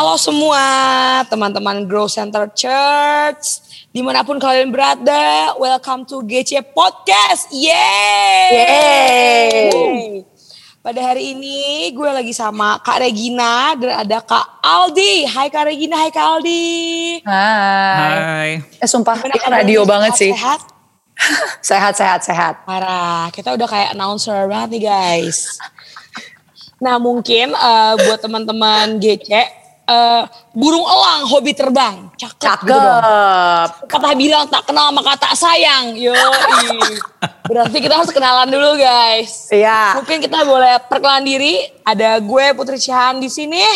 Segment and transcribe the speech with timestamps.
[0.00, 0.64] Halo semua
[1.28, 3.60] teman-teman Grow Center Church.
[3.92, 7.52] Di mana pun kalian berada, welcome to GC Podcast.
[7.52, 8.48] Yeay!
[8.48, 10.24] Yeay!
[10.80, 15.28] Pada hari ini gue lagi sama Kak Regina dan ada Kak Aldi.
[15.28, 16.64] Hai Kak Regina, hai Kak Aldi.
[17.20, 18.16] Hai.
[18.16, 18.50] Hai.
[18.80, 20.32] Eh sumpah ini radio banget sih.
[20.32, 20.64] Sehat?
[21.60, 22.64] Sehat, sehat, sehat.
[22.64, 25.60] Parah, kita udah kayak announcer banget nih guys.
[26.80, 29.59] Nah mungkin eh, buat teman-teman GC,
[29.90, 30.22] eh,
[30.54, 32.06] burung elang hobi terbang.
[32.14, 32.64] Cakep.
[32.64, 32.78] gitu.
[32.78, 33.68] Cakep.
[33.90, 35.98] Kata bilang tak kenal maka tak sayang.
[35.98, 36.14] Yo,
[37.50, 39.50] Berarti kita harus kenalan dulu guys.
[39.50, 39.98] Iya.
[39.98, 41.66] Mungkin kita boleh perkenalan diri.
[41.82, 43.66] Ada gue Putri Cihan di sini.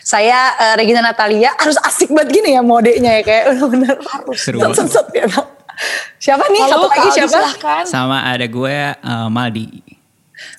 [0.00, 4.60] Saya eh, Regina Natalia harus asik banget gini ya modenya ya kayak bener-bener harus Seru
[4.60, 5.28] set, set, set, ya.
[6.20, 6.60] Siapa nih?
[6.68, 7.32] Halo, satu lagi siapa?
[7.32, 7.84] silahkan.
[7.88, 9.89] Sama ada gue uh, Maldi.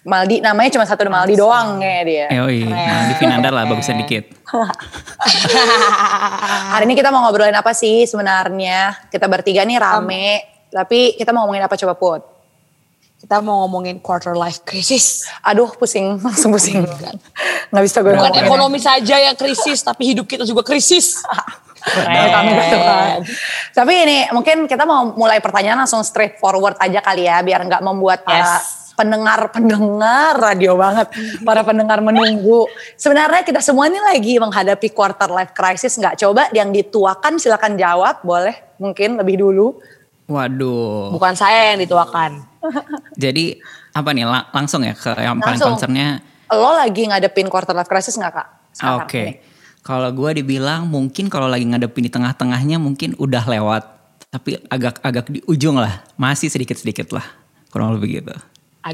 [0.02, 2.28] Maldi namanya cuma satu Maldi doang kayak dia.
[2.34, 4.26] Yoi, Maldi Finandar lah bagusan dikit.
[6.74, 8.98] Hari ini kita mau ngobrolin apa sih sebenarnya?
[9.10, 10.42] Kita bertiga nih rame,
[10.74, 12.22] tapi kita mau ngomongin apa coba Put?
[13.22, 15.30] Kita mau ngomongin quarter life crisis.
[15.46, 16.82] Aduh pusing, langsung pusing.
[17.70, 21.22] Nggak bisa gue Bukan ekonomi saja yang krisis, tapi hidup kita juga krisis.
[23.78, 27.82] Tapi ini mungkin kita mau mulai pertanyaan langsung straight forward aja kali ya biar nggak
[27.86, 28.81] membuat para Yes.
[29.02, 31.10] Pendengar-pendengar radio banget,
[31.42, 32.70] para pendengar menunggu.
[32.94, 36.22] Sebenarnya kita semua ini lagi menghadapi quarter life crisis nggak?
[36.22, 39.82] Coba yang dituakan silakan jawab, boleh mungkin lebih dulu.
[40.30, 41.12] Waduh.
[41.12, 42.46] Bukan saya yang dituakan.
[43.18, 43.58] Jadi
[43.92, 46.22] apa nih lang- langsung ya ke yang paling concernnya.
[46.54, 48.48] Lo lagi ngadepin quarter life crisis nggak kak?
[49.02, 49.20] Oke.
[49.20, 49.34] ini?
[49.82, 53.84] Kalau gue dibilang mungkin kalau lagi ngadepin di tengah-tengahnya mungkin udah lewat.
[54.32, 56.06] Tapi agak-agak di ujung lah.
[56.16, 57.26] Masih sedikit-sedikit lah.
[57.68, 58.36] Kurang lebih gitu.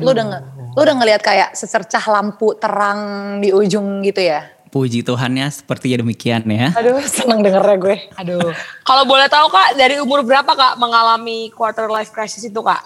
[0.03, 0.43] Lo udah nge-
[0.75, 2.99] lo udah ngelihat kayak secercah lampu terang
[3.39, 4.43] di ujung gitu ya?
[4.67, 6.75] Puji Tuhannya sepertinya demikian ya.
[6.75, 7.97] Aduh seneng dengernya gue.
[8.19, 8.51] Aduh.
[8.83, 12.83] Kalau boleh tahu kak, dari umur berapa kak mengalami quarter life crisis itu kak?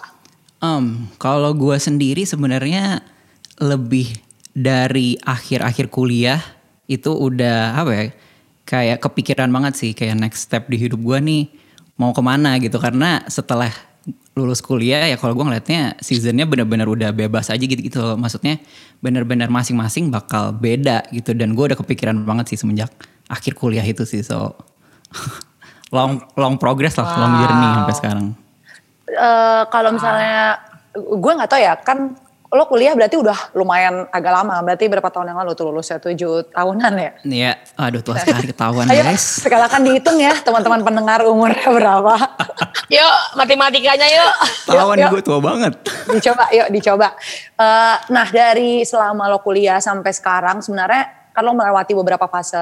[0.62, 3.02] Em, kalau gue sendiri sebenarnya
[3.58, 4.14] lebih
[4.54, 6.38] dari akhir-akhir kuliah
[6.86, 8.04] itu udah apa ya
[8.62, 11.42] kayak kepikiran banget sih kayak next step di hidup gue nih
[11.98, 13.72] mau ke mana gitu karena setelah
[14.32, 18.16] lulus kuliah ya kalau gue ngeliatnya seasonnya bener-bener udah bebas aja gitu gitu loh.
[18.16, 18.58] maksudnya
[19.04, 21.36] bener-bener masing-masing bakal beda gitu.
[21.36, 22.90] Dan gue udah kepikiran banget sih semenjak
[23.28, 24.24] akhir kuliah itu sih.
[24.24, 24.56] So
[25.94, 28.26] long long progress lah long journey sampai sekarang.
[29.12, 30.56] Eh, kalau misalnya
[30.96, 32.16] gue nggak tahu ya kan
[32.52, 36.52] lo kuliah berarti udah lumayan agak lama berarti berapa tahun yang lalu tuh lulusnya tujuh
[36.52, 39.40] tahunan ya Iya, aduh tua sekali ketahuan ayo guys.
[39.40, 42.12] sekalian dihitung ya teman-teman pendengar umurnya berapa
[42.86, 44.32] Yuk, matematikanya yuk.
[44.68, 45.10] Ketahuan yuk.
[45.10, 45.72] gue tua banget.
[46.06, 47.08] dicoba yuk dicoba
[47.54, 52.60] Eh, nah dari selama lo kuliah sampai sekarang sebenarnya kan lo melewati beberapa fase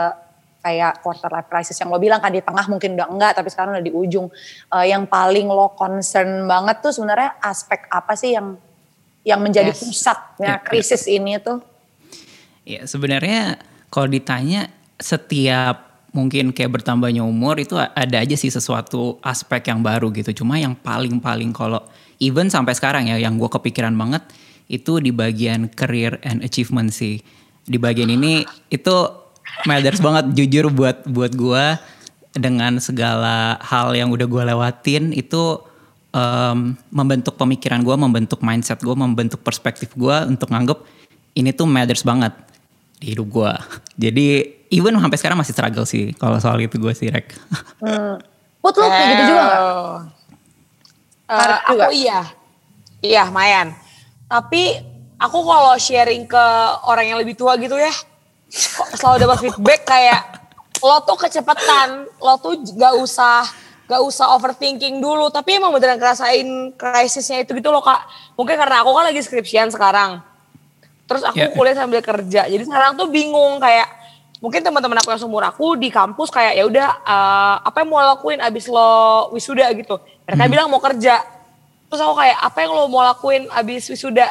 [0.60, 3.74] kayak quarter life crisis yang lo bilang kan di tengah mungkin udah enggak tapi sekarang
[3.74, 4.30] udah di ujung
[4.70, 8.54] Eh, yang paling lo concern banget tuh sebenarnya aspek apa sih yang
[9.26, 9.80] yang menjadi Yes.
[9.84, 11.60] pusatnya Ya, krisis ini tuh
[12.64, 13.58] Ya sebenarnya
[13.90, 14.70] kalau ditanya
[15.00, 20.42] setiap mungkin kayak bertambahnya umur itu ada aja sih sesuatu aspek yang baru gitu.
[20.42, 21.82] Cuma yang paling-paling kalau
[22.18, 24.22] even sampai sekarang ya yang gue kepikiran banget
[24.70, 27.22] itu di bagian career and achievement sih.
[27.66, 28.96] Di bagian ini itu
[29.66, 31.64] matters banget jujur buat buat gue
[32.34, 35.58] dengan segala hal yang udah gue lewatin itu
[36.10, 40.78] em, membentuk pemikiran gue, membentuk mindset gue, membentuk perspektif gue untuk nganggep
[41.38, 42.34] ini tuh matters banget
[42.98, 43.52] di hidup gue.
[44.08, 44.26] Jadi
[44.70, 47.34] even sampai sekarang masih struggle sih kalau soal itu gue sih Rek.
[47.84, 48.14] hmm.
[48.60, 49.60] Put lo kayak gitu juga gak?
[51.30, 52.20] Eh, Karet aku iya.
[53.00, 53.72] Iya, Mayan.
[54.28, 54.76] Tapi
[55.16, 56.44] aku kalau sharing ke
[56.84, 57.88] orang yang lebih tua gitu ya,
[59.00, 60.20] selalu dapat feedback kayak
[60.86, 63.48] lo tuh kecepatan, lo tuh gak usah
[63.90, 68.06] gak usah overthinking dulu, tapi emang beneran ngerasain krisisnya itu gitu loh kak.
[68.38, 70.22] Mungkin karena aku kan lagi skripsian sekarang.
[71.04, 71.50] Terus aku Ya.
[71.50, 72.46] kuliah sambil kerja.
[72.46, 73.90] Jadi sekarang tuh bingung kayak
[74.38, 77.98] mungkin teman-teman aku yang seumur aku di kampus kayak ya udah eh, apa yang mau
[78.00, 78.90] lakuin abis lo
[79.30, 79.98] wisuda gitu.
[80.22, 81.18] Mereka bilang mau kerja.
[81.90, 84.30] Terus aku kayak apa yang lo mau lakuin abis wisuda?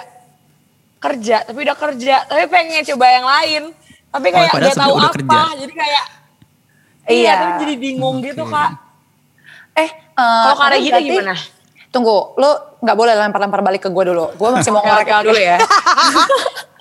[0.98, 3.64] Kerja, tapi udah kerja, tapi pengen coba yang lain.
[4.10, 5.40] Tapi Oh, kayak padahal gak tahu apa, kerja.
[5.60, 6.06] jadi kayak
[7.06, 7.16] Iya.
[7.16, 8.52] iya, tapi jadi bingung gitu Oke.
[8.52, 8.72] kak.
[9.80, 11.36] Eh, eh, Kalau tapi Regina berarti- gimana?
[11.90, 14.30] Tunggu, lo nggak boleh lempar-lempar balik ke gue dulu.
[14.34, 15.58] Gue masih mau ngorek dulu ya.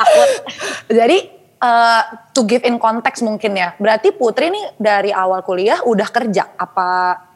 [0.91, 1.19] Jadi
[1.59, 3.75] eh, to give in context mungkin ya.
[3.75, 6.89] Berarti Putri nih dari awal kuliah udah kerja apa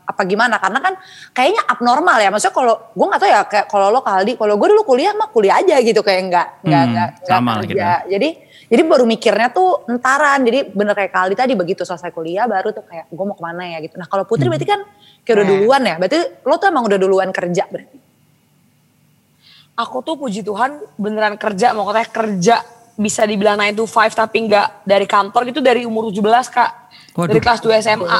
[0.02, 0.58] apa gimana?
[0.58, 0.94] Karena kan
[1.32, 2.28] kayaknya abnormal ya.
[2.28, 5.28] Maksudnya kalau gue nggak tahu ya kayak kalau lo Kaldi, kalau gue dulu kuliah mah
[5.28, 7.88] kuliah aja gitu kayak nggak nggak Hmm, nggak nggak sama lah kerja.
[8.06, 8.28] Jadi
[8.72, 10.40] Jadi baru mikirnya tuh entaran.
[10.40, 13.68] Jadi bener kayak Kaldi tadi begitu selesai kuliah baru tuh kayak gue mau ke mana
[13.68, 14.00] ya gitu.
[14.00, 14.80] Nah kalau Putri berarti kan
[15.22, 15.52] kayak udah Nah.
[15.52, 15.94] duluan ya.
[16.00, 18.00] Berarti lo tuh emang udah duluan kerja berarti.
[19.72, 22.56] Aku tuh puji Tuhan beneran kerja, mau katanya kerja
[22.92, 26.70] bisa dibilang 9 to 5 tapi nggak dari kantor gitu dari umur 17 kak.
[27.12, 27.28] Waduh.
[27.28, 28.18] Dari kelas 2 SMA.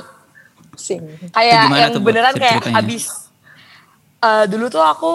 [0.73, 1.01] Sing.
[1.29, 2.81] Kayak yang tuh, beneran kayak ceritanya?
[2.81, 3.05] abis.
[4.21, 5.13] eh, dulu tuh aku,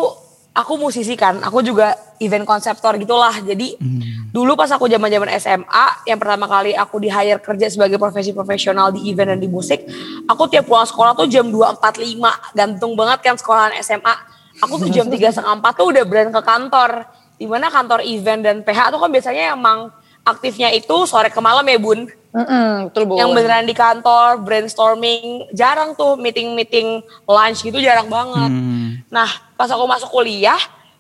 [0.51, 3.37] aku musisi kan, aku juga event konseptor gitulah.
[3.37, 4.16] Jadi Hmm.
[4.37, 8.29] Dulu pas aku zaman zaman SMA, yang pertama kali aku di hire kerja sebagai profesi
[8.29, 9.81] profesional di event dan di musik,
[10.29, 14.13] aku tiap pulang sekolah tuh jam 2.45, gantung banget kan sekolahan SMA.
[14.61, 17.09] Aku tuh jam 3 setengah 4 tuh udah berani ke kantor.
[17.37, 19.93] Di mana kantor event dan PH tuh kan biasanya emang
[20.25, 22.09] aktifnya itu sore ke malam ya bun.
[22.33, 23.17] Mm-mm, betul bu.
[23.17, 28.49] Yang beneran di kantor, brainstorming, jarang tuh meeting-meeting lunch gitu jarang banget.
[28.49, 29.01] Hmm.
[29.09, 30.57] Nah, pas aku masuk kuliah,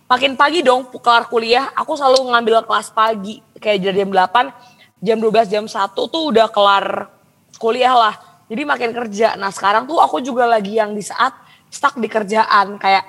[0.07, 3.43] makin pagi dong kelar kuliah, aku selalu ngambil kelas pagi.
[3.59, 7.11] Kayak dari jam 8, jam 12, jam 1 tuh udah kelar
[7.59, 8.15] kuliah lah.
[8.47, 9.35] Jadi makin kerja.
[9.35, 11.35] Nah sekarang tuh aku juga lagi yang di saat
[11.67, 12.79] stuck di kerjaan.
[12.79, 13.03] Kayak,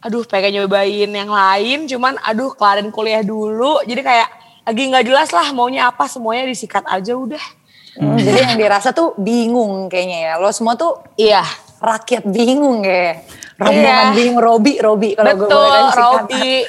[0.00, 3.84] aduh pengen nyobain yang lain, cuman aduh kelarin kuliah dulu.
[3.84, 4.28] Jadi kayak
[4.64, 7.44] lagi nggak jelas lah maunya apa, semuanya disikat aja udah.
[7.98, 10.32] Hmm, jadi yang dirasa tuh bingung kayaknya ya.
[10.40, 11.44] Lo semua tuh Iya.
[11.78, 13.22] rakyat bingung ya.
[13.58, 14.14] Rombongan Iya.
[14.14, 15.10] bingung, Robi, Robi.
[15.12, 16.14] Kalau gue Betul, boleh kasih singkatan.
[16.14, 16.48] Robi.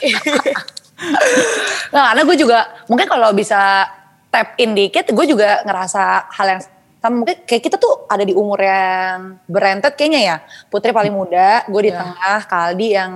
[1.89, 3.87] Nah karena gue juga mungkin kalau bisa
[4.27, 6.61] tap in dikit, gue juga ngerasa hal yang
[6.99, 7.15] sama.
[7.15, 10.37] Mungkin kayak kita tuh ada di umur yang berentet kayaknya ya.
[10.67, 11.99] Putri paling muda, gue di Iya.
[11.99, 13.13] tengah, Kaldi yang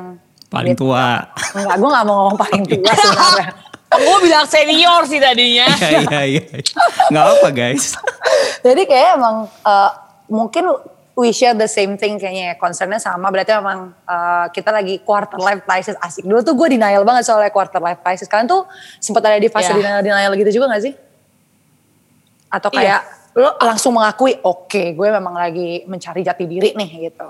[0.47, 1.17] Paling tua.
[1.51, 3.47] Enggak, gue gak mau ngomong paling tua sebenarnya.
[3.91, 5.65] Gue bilang senior sih tadinya.
[5.75, 6.41] Iya iya iya.
[7.09, 7.97] Nggak apa guys.
[8.65, 9.91] Jadi kayak emang eh,
[10.29, 10.63] mungkin
[11.13, 12.55] we share the same thing kayaknya ya.
[12.57, 16.25] Concernnya sama berarti emang eh, kita lagi quarter life crisis asik.
[16.25, 18.25] Dulu tuh gue denial banget soalnya quarter life crisis.
[18.25, 18.65] Kalian tuh
[18.97, 19.77] sempat ada di fase Iya.
[19.77, 20.93] denial-denial gitu juga gak sih?
[22.49, 22.77] Atau Iya.
[22.77, 23.01] kayak
[23.33, 27.29] lo langsung mengakui oke gue memang lagi mencari jati diri nih gitu.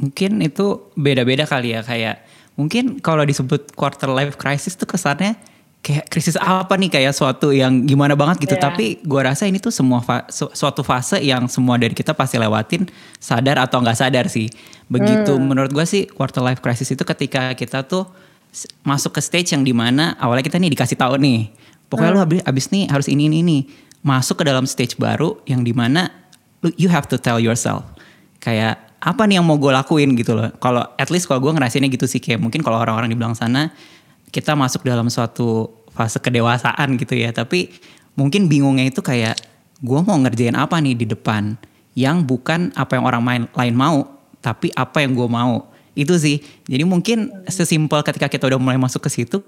[0.00, 2.24] Mungkin itu beda-beda kali ya kayak
[2.56, 5.36] mungkin kalau disebut quarter life crisis tuh kesannya
[5.82, 8.54] kayak krisis apa nih kayak suatu yang gimana banget gitu.
[8.54, 8.62] Iya.
[8.70, 12.38] tapi gua rasa ini tuh semua fa- su- suatu fase yang semua dari kita pasti
[12.38, 12.86] lewatin
[13.18, 14.46] sadar atau nggak sadar sih.
[14.86, 18.06] Begitu menurut gua sih quarter life crisis itu ketika kita tuh
[18.86, 21.50] masuk ke stage yang di mana awalnya kita nih dikasih tahu nih
[21.90, 23.58] pokoknya lu abis, abis nih harus ini ini ini.
[24.02, 26.10] Masuk ke dalam stage baru yang di mana
[26.62, 27.82] lu you have to tell yourself
[28.38, 30.14] kayak apa nih yang mau gue lakuin?
[30.14, 30.50] Gitu loh.
[30.62, 33.74] Kalau at least kalau gue ngerasainnya gitu sih kayak mungkin kalau orang-orang di belakang sana
[34.32, 37.30] kita masuk dalam suatu fase kedewasaan gitu ya.
[37.30, 37.68] Tapi
[38.16, 39.36] mungkin bingungnya itu kayak
[39.78, 41.54] gue mau ngerjain apa nih di depan
[41.92, 44.08] yang bukan apa yang orang main, lain mau,
[44.40, 45.68] tapi apa yang gue mau.
[45.92, 46.40] Itu sih.
[46.64, 49.44] Jadi mungkin sesimpel ketika kita udah mulai masuk ke situ,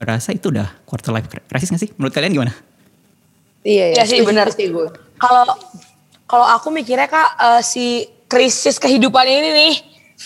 [0.00, 1.90] rasa itu udah quarter life crisis gak sih?
[2.00, 2.54] Menurut kalian gimana?
[3.60, 4.48] Iya, Iya sih, setuju benar.
[4.48, 4.88] sih gue.
[5.20, 5.52] Kalau
[6.24, 9.74] kalau aku mikirnya kak eh, si krisis kehidupan ini nih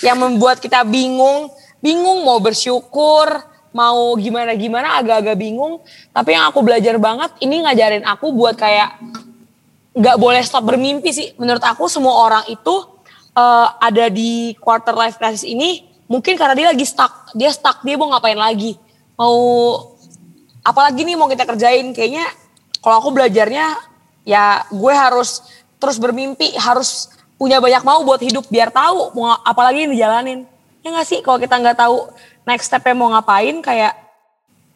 [0.07, 1.51] yang membuat kita bingung,
[1.85, 3.29] bingung mau bersyukur,
[3.77, 5.85] mau gimana gimana agak-agak bingung.
[6.17, 8.97] Tapi yang aku belajar banget ini ngajarin aku buat kayak
[9.93, 11.37] nggak boleh stop bermimpi sih.
[11.37, 12.75] Menurut aku semua orang itu
[13.37, 18.01] eh, ada di quarter life crisis ini mungkin karena dia lagi stuck, dia stuck dia
[18.01, 18.81] mau ngapain lagi,
[19.21, 19.37] mau
[20.65, 22.25] apalagi nih mau kita kerjain kayaknya
[22.81, 23.77] kalau aku belajarnya
[24.25, 25.45] ya gue harus
[25.77, 30.49] terus bermimpi harus punya banyak mau buat hidup biar tahu mau apalagi yang dijalanin
[30.85, 32.13] ya nggak sih kalau kita nggak tahu
[32.45, 33.97] next stepnya mau ngapain kayak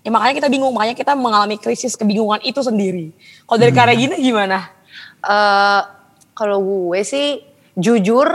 [0.00, 3.12] ya makanya kita bingung makanya kita mengalami krisis kebingungan itu sendiri
[3.44, 4.78] kalau dari karya gini gimana
[5.18, 5.80] Eh,
[6.32, 7.42] kalau gue sih
[7.74, 8.26] jujur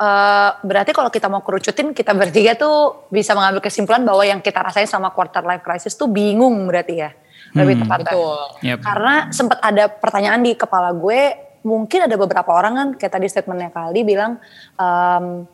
[0.00, 4.64] eh, berarti kalau kita mau kerucutin kita bertiga tuh bisa mengambil kesimpulan bahwa yang kita
[4.64, 7.12] rasain sama quarter life crisis tuh bingung berarti ya
[7.52, 7.82] lebih Hmm.
[7.84, 8.14] tepatnya.
[8.62, 8.78] Yep.
[8.80, 11.20] Karena sempat ada pertanyaan di kepala gue,
[11.66, 14.40] mungkin ada beberapa orang kan kayak tadi statementnya Kali bilang
[14.80, 15.44] em,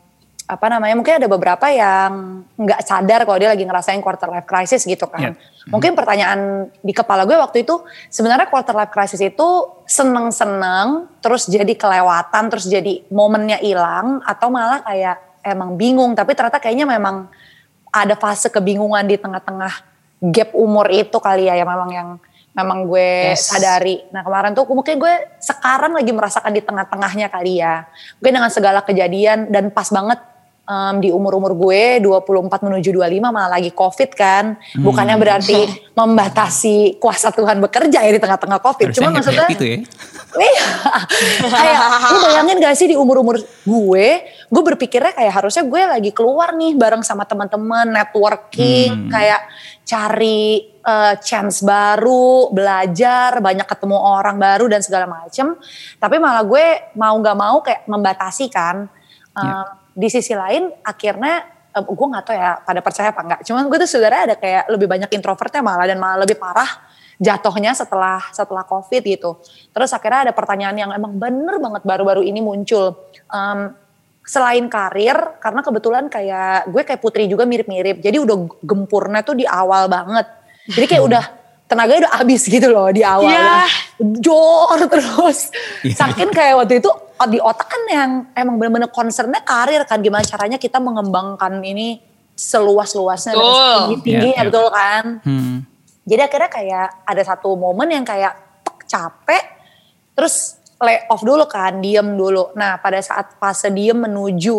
[0.47, 4.87] apa namanya mungkin ada beberapa yang nggak sadar kalau dia lagi ngerasain quarter life crisis
[4.87, 5.35] gitu kan.
[5.35, 5.67] Yep.
[5.67, 9.47] Mungkin pertanyaan di kepala gue waktu itu sebenarnya quarter life crisis itu
[9.83, 16.63] seneng-seneng terus jadi kelewatan terus jadi momennya hilang atau malah kayak emang bingung tapi ternyata
[16.63, 17.27] kayaknya memang
[17.91, 19.73] ada fase kebingungan di tengah-tengah
[20.31, 22.09] gap umur itu kali ya yang memang yang
[22.55, 23.51] memang gue Yes.
[23.51, 24.01] sadari.
[24.15, 25.13] Nah kemarin tuh mungkin gue
[25.43, 27.83] sekarang lagi merasakan di tengah-tengahnya kali ya.
[28.17, 30.17] Mungkin dengan segala kejadian dan pas banget
[30.67, 34.59] em, di umur-umur gue 24 menuju 25 malah lagi covid kan.
[34.75, 38.91] Bukannya berarti membatasi kuasa Tuhan bekerja ya di tengah-tengah covid.
[38.91, 39.79] Harusnya Cuma maksudnya tuh ya.
[40.37, 40.67] Iya.
[41.49, 41.79] kayak
[42.13, 46.77] lu bayangin gak sih di umur-umur gue, gue berpikirnya kayak harusnya gue lagi keluar nih
[46.77, 49.09] bareng sama teman-teman, networking, Hmm.
[49.11, 49.41] kayak
[49.87, 55.55] cari uh, chance baru, belajar, banyak ketemu orang baru dan segala macem.
[55.97, 58.85] Tapi malah gue mau nggak mau kayak membatasi kan.
[59.31, 59.65] Uh, yeah.
[59.97, 61.41] Di sisi lain akhirnya
[61.73, 63.41] uh, gue nggak tahu ya pada percaya apa enggak.
[63.49, 66.69] Cuman gue tuh sebenarnya ada kayak lebih banyak introvertnya malah dan malah lebih parah
[67.17, 69.41] jatuhnya setelah setelah covid gitu.
[69.73, 72.93] Terus akhirnya ada pertanyaan yang emang bener banget baru-baru ini muncul.
[73.33, 73.73] Um,
[74.27, 78.03] selain karir, karena kebetulan kayak gue kayak Putri juga mirip-mirip.
[78.03, 80.27] Jadi udah gempurnya tuh di awal banget.
[80.67, 81.23] Jadi kayak udah
[81.63, 83.31] tenaga udah habis gitu loh di awal.
[83.31, 83.71] Yeah.
[84.19, 85.49] Jor terus.
[85.81, 85.95] Yeah.
[85.95, 86.91] Saking kayak waktu itu
[87.25, 89.97] di otak kan yang emang bener-bener concernnya karir kan.
[90.05, 91.97] Gimana caranya kita mengembangkan ini
[92.37, 94.45] seluas-luasnya dan tinggi-tinggi yeah, yeah.
[94.45, 95.05] betul kan.
[95.25, 95.57] Hmm.
[96.07, 98.37] Jadi akhirnya kayak ada satu momen yang kayak
[98.87, 99.43] capek,
[100.13, 102.53] terus lay off dulu kan, diem dulu.
[102.53, 104.55] Nah pada saat fase diem menuju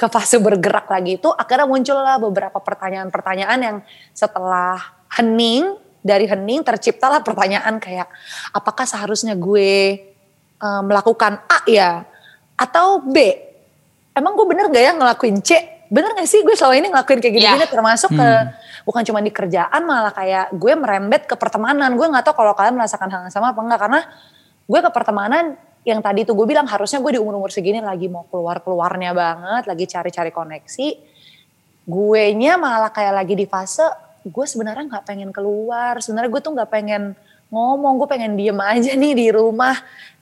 [0.00, 3.76] ke fase bergerak lagi itu akhirnya muncullah beberapa pertanyaan-pertanyaan yang
[4.16, 4.80] setelah
[5.12, 8.08] hening, dari hening terciptalah pertanyaan kayak
[8.56, 10.00] apakah seharusnya gue
[10.60, 12.04] uh, melakukan A ya
[12.54, 13.16] atau B?
[14.12, 15.56] Emang gue bener gak ya ngelakuin C?
[15.90, 17.72] Bener gak sih gue selama ini ngelakuin kayak gini-gini yeah.
[17.72, 18.20] termasuk hmm.
[18.20, 18.28] ke
[18.84, 21.96] bukan cuma di kerjaan malah kayak gue merembet ke pertemanan.
[21.96, 24.00] Gue nggak tahu kalau kalian merasakan hal yang sama apa enggak karena
[24.70, 25.44] gue ke pertemanan
[25.82, 29.84] yang tadi tuh gue bilang harusnya gue di umur-umur segini lagi mau keluar-keluarnya banget, lagi
[29.88, 30.88] cari-cari koneksi.
[31.88, 33.88] Gue nya malah kayak lagi di fase
[34.20, 37.16] gue sebenarnya nggak pengen keluar, sebenarnya gue tuh nggak pengen
[37.48, 39.74] ngomong, gue pengen diem aja nih di rumah.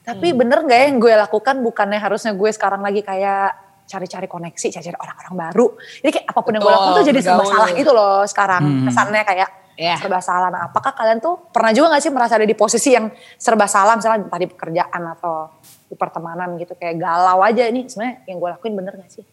[0.09, 0.37] Tapi hmm.
[0.41, 4.97] bener gak ya yang gue lakukan bukannya harusnya gue sekarang lagi kayak cari-cari koneksi, cari-cari
[4.97, 5.67] orang-orang baru.
[6.01, 8.63] Jadi kayak apa pun Betul, yang gue lakukan tuh jadi serba salah gitu loh sekarang.
[8.65, 8.85] Hmm.
[8.89, 9.97] Kesannya kayak yeah.
[9.97, 10.49] serba salah.
[10.49, 13.97] Nah apakah kalian tuh pernah juga gak sih merasa ada di posisi yang serba salah
[13.97, 15.49] misalnya tadi pekerjaan atau
[15.89, 19.23] di pertemanan gitu kayak galau aja ini sebenarnya yang gue lakuin bener gak sih?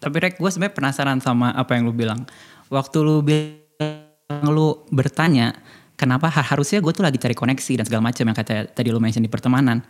[0.00, 2.28] Tapi Rek gue sebenarnya penasaran sama apa yang lu bilang.
[2.68, 5.56] Waktu lu bilang lu bertanya
[5.94, 9.22] kenapa harusnya gue tuh lagi cari koneksi dan segala macam yang kata tadi lu mention
[9.22, 9.82] di pertemanan.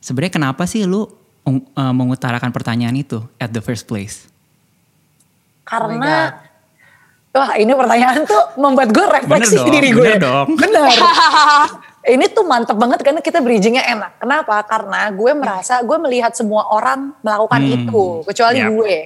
[0.00, 4.28] Sebenarnya kenapa sih lu uh, mengutarakan pertanyaan itu at the first place?
[5.68, 6.34] Karena
[7.30, 10.02] oh wah ini pertanyaan tuh membuat gue refleksi bener dong, diri gue.
[10.02, 10.46] Bener dong.
[10.58, 10.90] Bener.
[12.16, 14.12] ini tuh mantep banget karena kita bridgingnya enak.
[14.18, 14.56] Kenapa?
[14.66, 17.74] Karena gue merasa gue melihat semua orang melakukan hmm.
[17.76, 18.70] itu kecuali yep.
[18.72, 18.96] gue.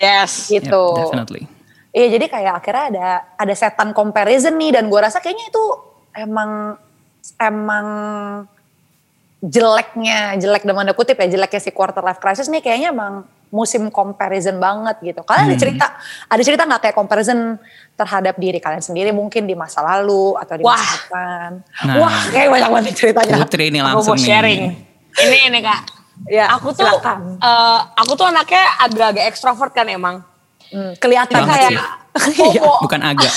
[0.00, 0.32] Yes.
[0.48, 0.84] Gitu.
[0.96, 1.44] Yep, definitely.
[1.90, 6.80] Iya jadi kayak akhirnya ada ada setan comparison nih dan gue rasa kayaknya itu emang
[7.40, 7.86] emang
[9.40, 13.90] jeleknya, jelek dalam tanda kutip ya, jeleknya si quarter life crisis nih kayaknya emang musim
[13.90, 15.26] comparison banget gitu.
[15.26, 15.50] Kalian hmm.
[15.50, 15.86] ada cerita,
[16.30, 17.58] ada cerita nggak kayak comparison
[17.98, 20.78] terhadap diri kalian sendiri mungkin di masa lalu atau di Wah.
[20.78, 21.50] masa depan?
[21.88, 21.94] Nah.
[21.98, 23.34] Wah, kayak banyak banget ceritanya.
[23.42, 24.62] Putri ini langsung aku mau sharing.
[24.70, 24.74] Nih.
[25.18, 25.80] Ini ini kak.
[26.28, 30.20] Ya, aku tuh, uh, aku tuh anaknya agak-agak ekstrovert kan emang.
[30.70, 31.70] Hmm, kelihatan kayak
[32.54, 33.34] iya, bukan agak.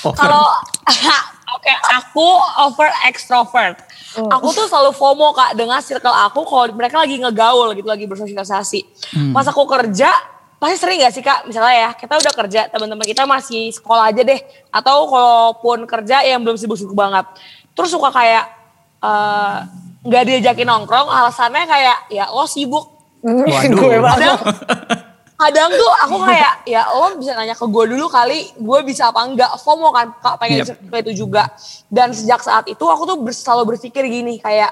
[0.00, 0.46] Kalau
[1.56, 2.26] oke, okay, aku
[2.66, 3.76] over extrovert.
[4.16, 4.26] Hmm.
[4.26, 8.80] Aku tuh selalu FOMO kak dengan circle aku kalau mereka lagi ngegaul gitu, lagi bersosialisasi.
[9.14, 9.32] Hmm.
[9.34, 10.10] Pas aku kerja,
[10.58, 14.22] pasti sering gak sih kak, misalnya ya kita udah kerja, teman-teman kita masih sekolah aja
[14.26, 14.40] deh.
[14.74, 17.26] Atau kalaupun kerja yang belum sibuk-sibuk banget.
[17.74, 18.44] Terus suka kayak
[19.00, 19.58] eh,
[20.04, 22.98] nggak uh, diajakin nongkrong, alasannya kayak ya lo sibuk.
[23.20, 23.76] Waduh.
[23.76, 24.40] gue banget
[25.40, 29.24] kadang tuh aku kayak ya lo bisa nanya ke gue dulu kali gue bisa apa
[29.24, 29.50] enggak?
[29.64, 30.34] FOMO kan kak?
[30.36, 31.00] Pengen yep.
[31.00, 31.48] itu juga.
[31.88, 34.68] Dan sejak saat itu aku tuh selalu berpikir gini kayak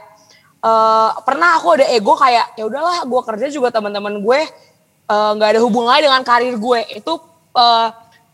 [0.60, 4.40] uh, pernah aku ada ego kayak ya udahlah gue kerja juga teman-teman gue
[5.08, 6.80] eh, nggak uh, ada hubungannya dengan karir gue.
[7.00, 7.16] Itu
[7.56, 7.88] uh,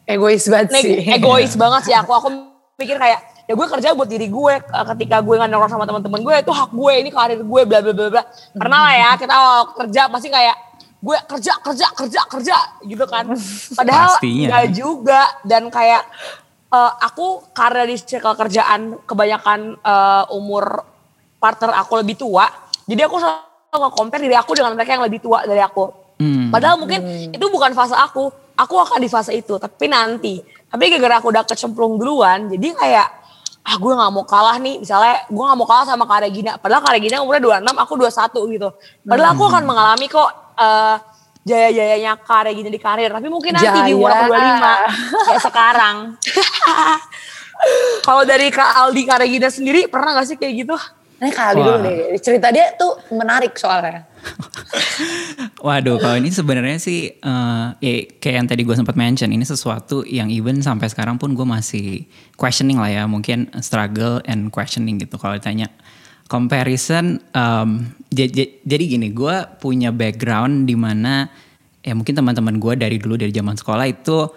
[0.05, 1.07] egois banget sih.
[1.15, 2.11] egois banget sih aku.
[2.19, 2.29] Aku
[2.75, 4.55] pikir kayak ya gue kerja buat diri gue
[4.97, 7.93] ketika gue nggak nongkrong sama teman-teman gue itu hak gue ini karir gue bla bla
[7.95, 8.23] bla bla.
[8.57, 9.37] Pernah lah ya kita
[9.79, 10.57] kerja pasti kayak
[11.05, 12.57] gue kerja kerja kerja kerja
[12.89, 13.29] gitu kan.
[13.79, 15.21] Padahal nggak juga.
[15.45, 16.09] Dan kayak
[16.73, 20.81] uh, aku karena di circle kerjaan kebanyakan uh, umur
[21.37, 25.45] partner aku lebih tua jadi aku selalu nge-compare diri aku dengan mereka yang lebih tua
[25.45, 26.05] dari aku.
[26.15, 26.47] Hmm.
[26.47, 27.35] padahal mungkin hmm.
[27.35, 28.31] itu bukan fase aku.
[28.55, 30.39] Aku akan di fase itu tapi nanti.
[30.71, 33.07] Tapi gara-gara aku udah kecemplung duluan jadi kayak
[33.65, 34.79] ah gue gak mau kalah nih.
[34.79, 38.55] Misalnya gue gak mau kalah sama Kak Regina padahal Kak Regina umurnya 26 aku 21
[38.55, 38.69] gitu.
[39.03, 40.97] Padahal aku akan mengalami kok uh,
[41.45, 43.13] jaya-jayanya karir gini di karir.
[43.13, 43.87] Tapi mungkin nanti Jaya.
[43.87, 45.97] di umur 25 kayak sekarang.
[48.05, 50.77] Kalau dari Kak Aldi Kak Regina sendiri pernah gak sih kayak gitu?
[51.23, 54.05] Ini Kak Aldi dulu deh, cerita dia tuh menarik soalnya.
[55.65, 60.03] Waduh, kalau ini sebenarnya sih uh, ya, kayak yang tadi gue sempat mention, ini sesuatu
[60.05, 62.05] yang even sampai sekarang pun gue masih
[62.37, 65.71] questioning lah ya, mungkin struggle and questioning gitu kalau ditanya
[66.27, 71.29] comparison um, jadi gini gue punya background di mana
[71.85, 74.33] ya mungkin teman-teman gue dari dulu dari zaman sekolah itu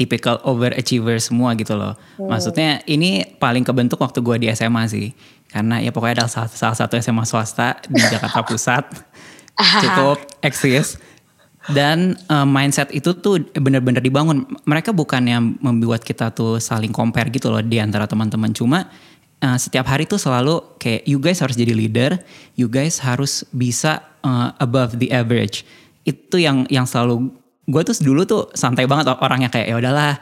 [0.00, 1.92] typical overachiever semua gitu loh.
[2.16, 5.12] Maksudnya ini paling kebentuk waktu gue di SMA sih.
[5.50, 8.84] Karena ya pokoknya ada salah, salah satu SMA swasta di Jakarta Pusat.
[9.84, 10.96] cukup eksis.
[11.68, 14.48] Dan uh, mindset itu tuh bener-bener dibangun.
[14.64, 18.56] Mereka bukannya membuat kita tuh saling compare gitu loh di antara teman-teman.
[18.56, 18.88] Cuma
[19.44, 22.20] uh, setiap hari tuh selalu kayak you guys harus jadi leader,
[22.56, 25.64] you guys harus bisa uh, above the average.
[26.04, 27.32] Itu yang yang selalu
[27.70, 30.18] gue tuh dulu tuh santai banget orangnya kayak ya udahlah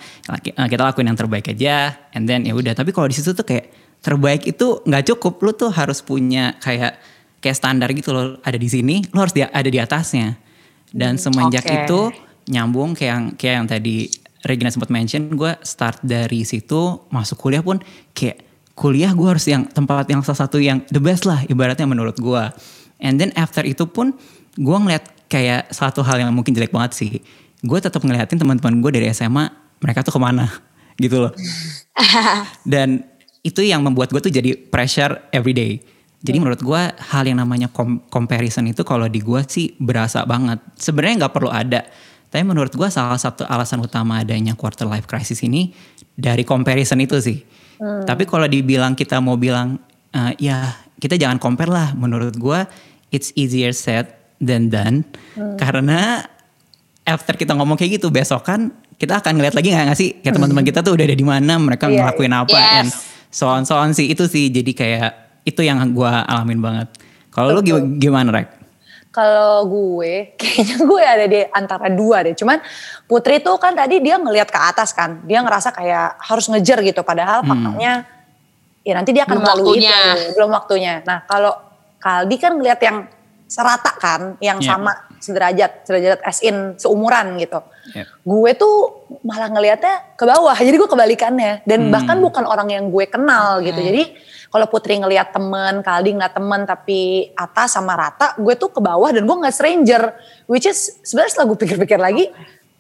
[0.69, 3.73] kita lakuin yang terbaik aja and then ya udah tapi kalau di situ tuh kayak
[4.05, 7.01] terbaik itu nggak cukup lu tuh harus punya kayak
[7.41, 10.37] kayak standar gitu loh ada di sini lu harus dia ada di atasnya
[10.93, 11.89] dan semenjak okay.
[11.89, 12.01] itu
[12.53, 13.97] nyambung kayak yang kayak yang tadi
[14.45, 17.81] Regina sempat mention gue start dari situ masuk kuliah pun
[18.13, 18.48] kayak
[18.79, 22.45] kuliah gue harus yang tempat yang salah satu yang the best lah ibaratnya menurut gue
[23.03, 24.15] and then after itu pun
[24.55, 27.11] gue ngeliat kayak satu hal yang mungkin jelek banget sih.
[27.63, 30.49] Gue tetap ngeliatin teman-teman gue dari SMA, mereka tuh ke mana
[31.05, 31.33] gitu loh.
[32.73, 33.05] Dan
[33.45, 35.79] itu yang membuat gue tuh jadi pressure every day.
[36.19, 36.83] Jadi menurut gue
[37.15, 37.71] hal yang namanya
[38.11, 40.59] comparison itu kalau di gue sih berasa banget.
[40.75, 41.87] Sebenarnya nggak perlu ada.
[42.29, 45.71] Tapi menurut gue salah satu alasan utama adanya quarter life crisis ini
[46.19, 47.39] dari comparison itu sih.
[47.79, 48.03] Hmm.
[48.05, 49.79] Tapi kalau dibilang kita mau bilang
[50.13, 51.95] uh, ya kita jangan compare lah.
[51.95, 52.61] Menurut gue
[53.15, 55.03] it's easier said dan dan
[55.35, 55.57] hmm.
[55.59, 56.23] karena
[57.09, 60.67] after kita ngomong kayak gitu besok kan kita akan ngeliat lagi nggak sih kayak teman-teman
[60.67, 62.05] kita tuh udah ada di mana mereka yeah.
[62.05, 62.75] ngelakuin apa yes.
[62.77, 62.89] and
[63.33, 65.11] so on so on sih itu sih jadi kayak
[65.47, 66.89] itu yang gue alamin banget
[67.33, 67.63] kalau lu
[67.97, 68.58] gimana rek
[69.09, 72.61] kalau gue kayaknya gue ada di antara dua deh cuman
[73.09, 77.01] Putri tuh kan tadi dia ngelihat ke atas kan dia ngerasa kayak harus ngejar gitu
[77.01, 77.49] padahal hmm.
[77.49, 77.93] faktanya
[78.85, 79.97] ya nanti dia akan belum melalui waktunya.
[79.97, 81.53] itu belum waktunya nah kalau
[81.99, 82.99] Kaldi kan ngelihat yang
[83.49, 84.69] serata kan, yang yeah.
[84.77, 87.61] sama sederajat, sederajat as in seumuran gitu.
[87.93, 88.07] Yeah.
[88.25, 91.53] Gue tuh malah ngelihatnya ke bawah, jadi gue kebalikannya.
[91.69, 91.93] Dan hmm.
[91.95, 93.71] bahkan bukan orang yang gue kenal okay.
[93.71, 93.81] gitu.
[93.83, 94.03] Jadi
[94.49, 99.13] kalau Putri ngelihat temen, Kaldi ngeliat temen tapi atas sama rata, gue tuh ke bawah
[99.13, 100.03] dan gue nggak stranger.
[100.49, 102.33] Which is sebenarnya setelah gue pikir-pikir lagi,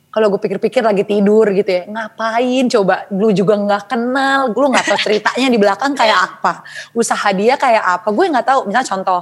[0.08, 4.86] kalau gue pikir-pikir lagi tidur gitu ya, ngapain coba, lu juga nggak kenal, lu nggak
[4.88, 6.64] tahu ceritanya di belakang kayak apa,
[6.96, 8.60] usaha dia kayak apa, gue nggak tahu.
[8.72, 9.20] Misalnya contoh,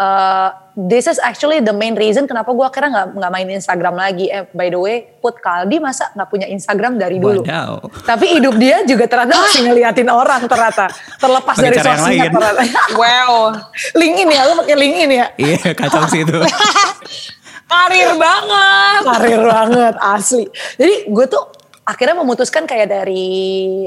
[0.00, 4.32] uh, this is actually the main reason kenapa gue akhirnya nggak nggak main Instagram lagi.
[4.32, 7.44] Eh, by the way, Put Kaldi masa nggak punya Instagram dari dulu.
[7.44, 7.84] Wadaw.
[8.08, 10.88] Tapi hidup dia juga ternyata masih ngeliatin orang ternyata.
[11.20, 12.62] Terlepas dari sosmed ternyata.
[12.96, 13.52] wow.
[14.00, 15.26] link ini ya, lu pakai link ini ya?
[15.36, 16.40] Iya, kacau sih itu.
[17.70, 19.02] Karir banget.
[19.06, 20.44] Karir banget, asli.
[20.74, 21.44] Jadi gue tuh
[21.86, 23.86] akhirnya memutuskan kayak dari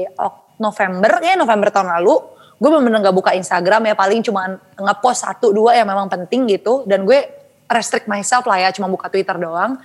[0.56, 2.14] November, ya November tahun lalu,
[2.58, 6.86] gue bener-bener gak buka Instagram ya paling cuma ngepost satu dua yang memang penting gitu.
[6.86, 7.22] Dan gue
[7.68, 9.78] restrict myself lah ya cuma buka Twitter doang.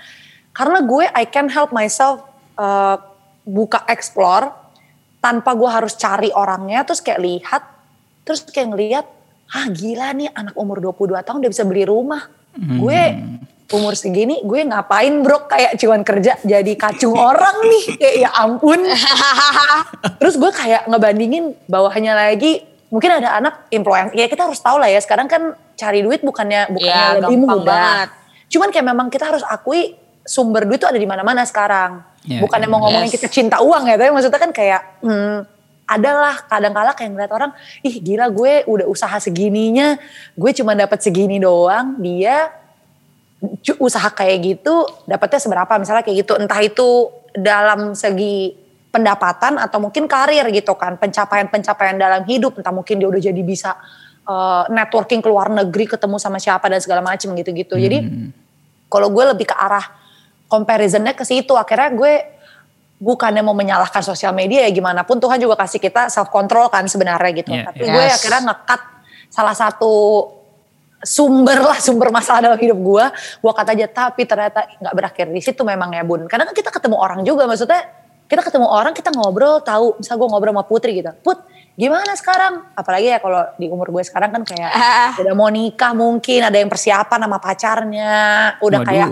[0.53, 2.25] Karena gue I can help myself
[2.60, 2.99] uh,
[3.47, 4.51] buka explore
[5.19, 7.63] tanpa gue harus cari orangnya terus kayak lihat
[8.23, 9.05] terus kayak ngelihat
[9.49, 12.29] ah gila nih anak umur 22 tahun udah bisa beli rumah.
[12.49, 12.82] Hmm.
[12.82, 13.01] gue
[13.69, 15.45] umur segini gue ngapain bro?
[15.45, 17.84] Kayak cuman kerja jadi kacung orang nih.
[17.97, 18.79] Kayak ya ampun.
[20.19, 22.65] Terus gue kayak ngebandingin bawahnya lagi.
[22.89, 24.97] Mungkin ada anak influencer ya kita harus tahu lah ya.
[24.97, 27.63] Sekarang kan cari duit bukannya bukannya ya, lebih mudah.
[27.63, 28.10] banget.
[28.49, 29.93] cuman kayak memang kita harus akui
[30.25, 32.01] sumber duit itu ada di mana-mana sekarang.
[32.25, 35.38] Ya, bukannya ya, mau ngomongin kita cinta uang ya tapi maksudnya kan kayak hmm,
[35.89, 37.51] adalah kadang-kala kayak ngeliat orang
[37.82, 39.97] ih gila gue udah usaha segininya.
[40.38, 41.97] Gue cuma dapat segini doang.
[41.97, 42.59] Dia
[43.80, 48.52] usaha kayak gitu dapatnya seberapa misalnya kayak gitu entah itu dalam segi
[48.89, 53.78] pendapatan atau mungkin karir gitu kan pencapaian-pencapaian dalam hidup entah mungkin dia udah jadi bisa
[54.25, 57.84] uh, networking ke luar negeri ketemu sama siapa dan segala macam gitu-gitu hmm.
[57.86, 57.97] jadi
[58.89, 59.86] kalau gue lebih ke arah
[60.49, 62.13] comparisonnya ke situ akhirnya gue
[62.99, 66.84] bukannya mau menyalahkan sosial media ya gimana pun Tuhan juga kasih kita self control kan
[66.89, 67.93] sebenarnya gitu yeah, tapi yes.
[67.95, 68.82] gue akhirnya ngekat
[69.30, 69.93] salah satu
[71.03, 73.05] sumber lah sumber masalah dalam hidup gue
[73.39, 76.69] gue kata aja tapi ternyata nggak berakhir di situ memang ya bun karena kan kita
[76.71, 77.88] ketemu orang juga maksudnya
[78.29, 81.41] kita ketemu orang kita ngobrol tahu misal gue ngobrol sama Putri gitu Put
[81.73, 85.12] gimana sekarang apalagi ya kalau di umur gue sekarang kan kayak ah.
[85.17, 88.13] udah mau nikah mungkin ada yang persiapan sama pacarnya
[88.59, 88.88] udah Waduh.
[88.88, 89.09] kayak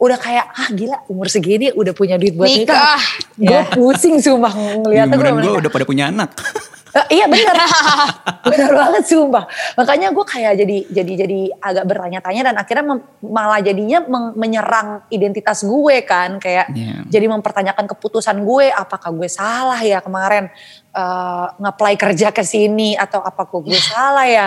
[0.00, 3.00] udah kayak ah gila umur segini udah punya duit buat nikah, nikah.
[3.36, 3.62] gue ya.
[3.76, 6.32] pusing sumpah ngeliatnya gue udah pada punya anak
[6.90, 7.54] Uh, iya benar,
[8.50, 9.46] benar banget sumpah.
[9.78, 12.84] Makanya gue kayak jadi jadi jadi agak bertanya-tanya dan akhirnya
[13.22, 14.02] malah jadinya
[14.34, 17.06] menyerang identitas gue kan, kayak yeah.
[17.06, 20.50] jadi mempertanyakan keputusan gue, apakah gue salah ya kemarin
[20.94, 24.46] uh, ngeplay kerja ke sini atau apakah gue salah ya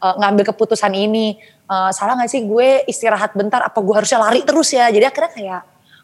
[0.00, 1.36] uh, ngambil keputusan ini,
[1.72, 4.92] uh, salah gak sih gue istirahat bentar, apa gue harusnya lari terus ya?
[4.92, 5.62] Jadi akhirnya kayak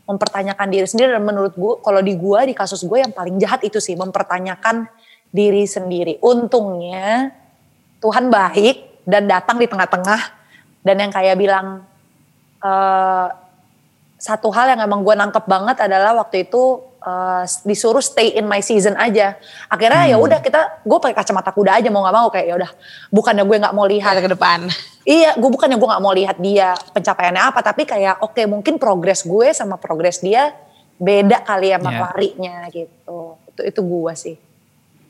[0.08, 3.60] mempertanyakan diri sendiri dan menurut gue kalau di gue di kasus gue yang paling jahat
[3.60, 4.88] itu sih mempertanyakan
[5.28, 6.16] diri sendiri.
[6.24, 7.28] Untungnya
[8.00, 10.20] Tuhan baik dan datang di tengah-tengah
[10.80, 11.84] dan yang kayak bilang
[12.64, 13.28] uh,
[14.16, 18.62] satu hal yang emang gue nangkep banget adalah waktu itu uh, disuruh stay in my
[18.62, 19.38] season aja.
[19.70, 20.22] Akhirnya ya hmm.
[20.22, 22.70] ya udah kita gue pakai kacamata kuda aja mau nggak mau kayak ya udah
[23.12, 24.60] bukannya gue nggak mau lihat ke depan.
[25.08, 28.76] Iya, gue bukannya gue nggak mau lihat dia pencapaiannya apa, tapi kayak oke okay, mungkin
[28.76, 30.52] progres gue sama progres dia
[31.00, 32.00] beda kali ya sama yeah.
[32.04, 33.40] larinya gitu.
[33.48, 34.36] Itu itu gue sih.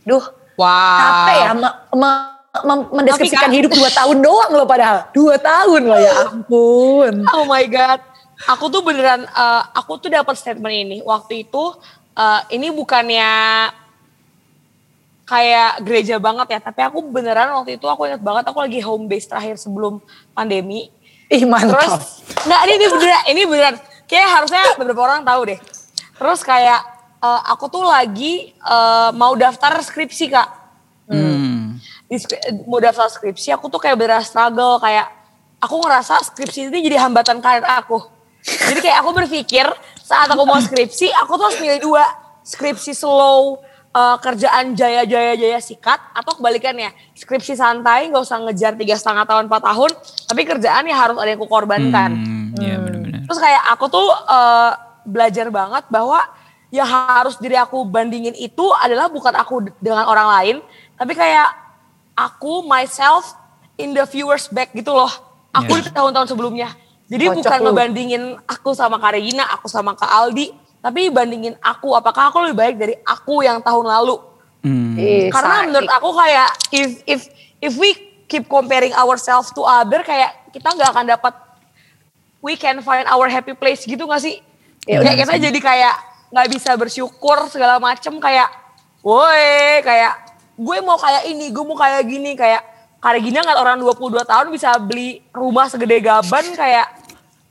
[0.06, 0.22] Duh,
[0.54, 1.02] wow.
[1.02, 2.10] capek ya me, me,
[2.62, 5.10] me, mendeskripsikan hidup dua tahun doang loh padahal.
[5.10, 7.12] Dua tahun loh ya ampun.
[7.34, 7.98] Oh my god.
[8.46, 10.98] Aku tuh beneran, uh, aku tuh dapat statement ini.
[11.02, 11.74] Waktu itu,
[12.14, 13.26] uh, ini bukannya
[15.26, 19.10] kayak gereja banget ya, tapi aku beneran waktu itu aku ingat banget aku lagi home
[19.10, 19.98] base terakhir sebelum
[20.32, 20.88] pandemi.
[21.28, 21.82] Ih mantap.
[21.82, 23.74] Terus, nggak ini, ini beneran, ini beneran.
[24.08, 25.60] Kayak harusnya beberapa orang tahu deh.
[26.16, 26.80] Terus kayak
[27.20, 30.48] uh, aku tuh lagi uh, mau daftar skripsi kak.
[31.10, 31.76] Hmm.
[32.08, 32.16] Di,
[32.64, 35.12] mau daftar skripsi aku tuh kayak beneran struggle kayak
[35.60, 38.17] aku ngerasa skripsi ini jadi hambatan karir aku.
[38.48, 39.66] Jadi kayak aku berpikir
[40.00, 42.04] saat aku mau skripsi aku tuh harus milih dua
[42.40, 43.60] skripsi slow
[43.92, 49.28] uh, kerjaan jaya jaya jaya sikat atau kebalikannya skripsi santai nggak usah ngejar tiga setengah
[49.28, 49.90] tahun empat tahun
[50.28, 52.10] tapi kerjaan ya harus ada yang kukorbankan.
[52.16, 53.24] Hmm, ya benar-benar.
[53.28, 54.72] Terus kayak aku tuh uh,
[55.04, 56.20] belajar banget bahwa
[56.68, 60.56] ya harus diri aku bandingin itu adalah bukan aku dengan orang lain,
[61.00, 61.48] tapi kayak
[62.12, 63.32] aku myself
[63.80, 65.08] in the viewers back gitu loh.
[65.52, 65.84] Aku yeah.
[65.84, 66.72] di tahun-tahun sebelumnya.
[67.08, 70.52] Jadi Kocok bukan ngebandingin aku sama Karina, aku sama Kak Aldi,
[70.84, 74.20] tapi bandingin aku apakah aku lebih baik dari aku yang tahun lalu.
[74.60, 74.94] Hmm.
[75.32, 77.20] Karena menurut aku kayak if if
[77.64, 77.96] if we
[78.28, 81.34] keep comparing ourselves to other kayak kita nggak akan dapat
[82.44, 84.44] we can find our happy place gitu gak sih?
[84.84, 85.94] Ya, kayak kita jadi kayak
[86.28, 88.52] nggak bisa bersyukur segala macem kayak
[89.00, 90.12] woi kayak
[90.60, 92.62] gue mau kayak ini gue mau kayak gini kayak
[93.00, 96.97] kayak gini nggak orang 22 tahun bisa beli rumah segede gaban kayak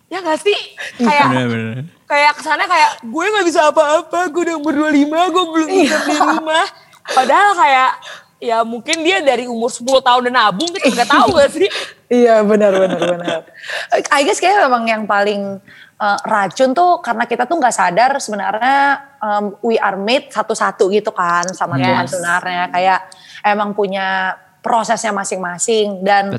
[0.07, 0.57] ya gak sih?
[0.99, 1.77] Kayak bener, bener.
[2.07, 6.17] kayak kesannya kayak gue nggak bisa apa-apa gue udah umur 25 gue belum bisa beli
[6.23, 6.67] rumah.
[7.07, 7.91] Padahal kayak
[8.37, 11.69] ya mungkin dia dari umur 10 tahun dan nabung kita nggak tahu gak sih?
[12.07, 13.41] Iya benar benar benar.
[14.15, 15.59] I guess kayak memang yang paling
[15.99, 21.11] uh, racun tuh karena kita tuh nggak sadar sebenarnya um, we are made satu-satu gitu
[21.11, 21.83] kan sama yes.
[21.83, 22.63] Tuhan sebenarnya.
[22.71, 22.99] Kayak
[23.43, 26.03] emang punya prosesnya masing-masing.
[26.03, 26.35] Dan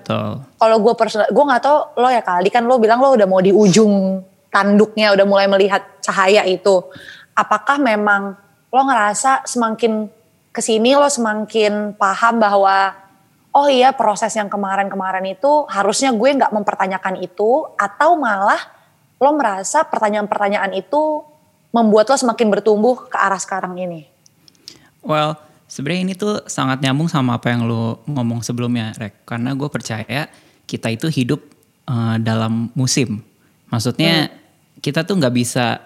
[0.60, 3.40] kalau gue personal gue nggak tau lo ya kali kan lo bilang lo udah mau
[3.40, 4.20] di ujung
[4.52, 6.84] tanduknya udah mulai melihat cahaya itu.
[7.32, 8.36] Apakah memang
[8.68, 10.12] lo ngerasa semakin
[10.52, 12.92] ke sini lo semakin paham bahwa
[13.56, 18.60] oh iya proses yang kemarin-kemarin itu harusnya gue nggak mempertanyakan itu atau malah
[19.16, 21.24] lo merasa pertanyaan-pertanyaan itu
[21.72, 24.04] membuat lo semakin bertumbuh ke arah sekarang ini?
[25.00, 29.28] Well, sebenarnya ini tuh sangat nyambung sama apa yang lo ngomong sebelumnya, Rek.
[29.28, 30.26] Karena gue percaya
[30.64, 31.44] kita itu hidup
[31.86, 33.20] uh, dalam musim.
[33.68, 34.80] Maksudnya hmm.
[34.80, 35.78] kita tuh nggak bisa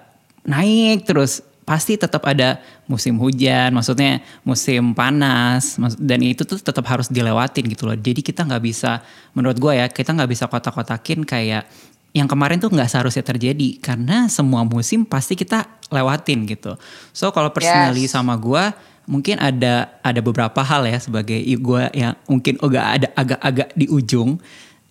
[0.47, 2.59] naik terus pasti tetap ada
[2.91, 7.95] musim hujan, maksudnya musim panas, dan itu tuh tetap harus dilewatin gitu loh.
[7.95, 8.99] Jadi kita nggak bisa,
[9.31, 11.65] menurut gue ya, kita nggak bisa kotak-kotakin kayak
[12.13, 16.77] yang kemarin tuh nggak seharusnya terjadi karena semua musim pasti kita lewatin gitu.
[17.15, 18.13] So kalau personally yes.
[18.13, 18.65] sama gue
[19.07, 24.39] mungkin ada ada beberapa hal ya sebagai gue yang mungkin agak ada agak-agak di ujung.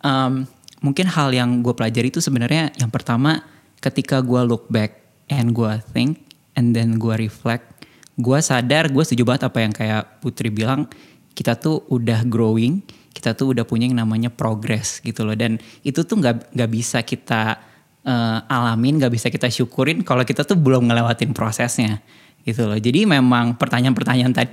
[0.01, 0.49] Um,
[0.81, 3.45] mungkin hal yang gue pelajari itu sebenarnya yang pertama
[3.79, 4.97] ketika gue look back
[5.29, 6.25] and gue think
[6.57, 7.85] and then gue reflect,
[8.17, 10.89] gue sadar gue setuju banget apa yang kayak Putri bilang
[11.31, 16.01] kita tuh udah growing kita tuh udah punya yang namanya progress gitu loh dan itu
[16.07, 17.59] tuh nggak nggak bisa kita
[18.07, 21.99] uh, alamin nggak bisa kita syukurin kalau kita tuh belum ngelewatin prosesnya
[22.45, 22.77] gitu loh.
[22.77, 24.51] Jadi memang pertanyaan-pertanyaan tadi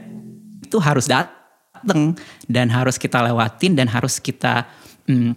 [0.69, 2.13] itu harus datang
[2.45, 4.69] dan harus kita lewatin dan harus kita
[5.09, 5.33] hmm,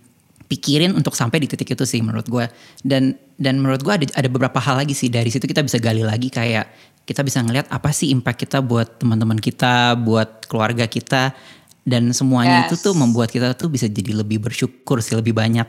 [0.51, 2.43] pikirin untuk sampai di titik itu sih menurut gue
[2.83, 5.07] dan dan menurut gue ada ada beberapa hal lagi sih.
[5.07, 6.67] Dari situ kita bisa gali lagi kayak
[7.07, 11.33] kita bisa ngelihat apa sih impact kita buat teman-teman kita buat keluarga kita.
[11.81, 12.77] Dan semuanya yes.
[12.77, 15.65] itu tuh membuat kita tuh bisa jadi lebih bersyukur sih lebih banyak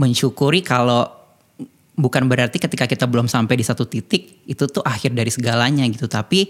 [0.00, 1.21] mensyukuri kalau
[1.92, 6.08] bukan berarti ketika kita belum sampai di satu titik itu tuh akhir dari segalanya gitu
[6.08, 6.48] tapi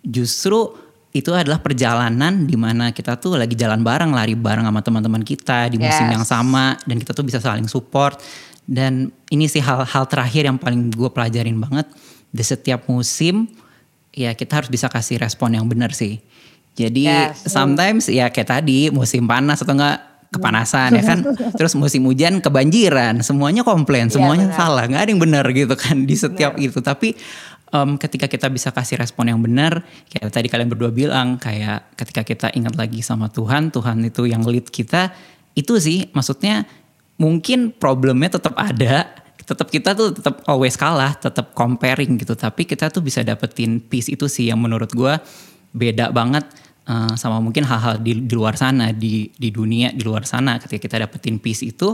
[0.00, 0.72] justru
[1.12, 5.72] itu adalah perjalanan di mana kita tuh lagi jalan bareng lari bareng sama teman-teman kita
[5.72, 6.14] di musim yes.
[6.20, 8.20] yang sama dan kita tuh bisa saling support
[8.68, 11.88] dan ini sih hal-hal terakhir yang paling gue pelajarin banget
[12.28, 13.48] di setiap musim
[14.12, 16.20] ya kita harus bisa kasih respon yang benar sih
[16.76, 17.48] jadi yes.
[17.48, 21.18] sometimes ya kayak tadi musim panas atau enggak kepanasan ya kan.
[21.58, 24.58] Terus musim hujan kebanjiran, semuanya komplain, semuanya benar.
[24.58, 26.78] salah, nggak ada yang benar gitu kan di setiap itu.
[26.80, 27.16] Tapi
[27.72, 29.80] em, ketika kita bisa kasih respon yang benar,
[30.12, 34.44] kayak tadi kalian berdua bilang, kayak ketika kita ingat lagi sama Tuhan, Tuhan itu yang
[34.44, 35.12] lead kita,
[35.56, 36.68] itu sih maksudnya
[37.18, 39.08] mungkin problemnya tetap ada,
[39.42, 42.36] tetap kita tuh tetap always kalah, tetap comparing gitu.
[42.36, 45.18] Tapi kita tuh bisa dapetin peace itu sih yang menurut gua
[45.72, 46.48] beda banget
[46.88, 50.56] eh, sama mungkin hal-hal di, di luar sana, di di dunia di luar sana.
[50.56, 51.92] Ketika kita dapetin peace itu,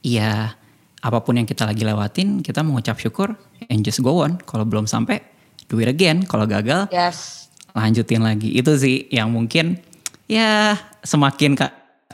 [0.00, 0.56] ya
[0.98, 3.34] apa pun yang kita lagi lewatin, kita mengucap syukur
[3.68, 4.38] and just go on.
[4.40, 5.20] Kalau belum sampai,
[5.66, 6.24] do it again.
[6.24, 7.50] Kalau gagal, Yes.
[7.72, 8.52] lanjutin lagi.
[8.52, 9.78] Itu sih yang mungkin
[10.26, 11.72] ya semakin kak